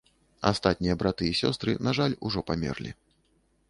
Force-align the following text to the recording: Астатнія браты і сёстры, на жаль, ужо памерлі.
Астатнія 0.51 0.95
браты 1.03 1.29
і 1.29 1.37
сёстры, 1.41 1.71
на 1.91 1.97
жаль, 2.01 2.19
ужо 2.31 2.39
памерлі. 2.53 2.91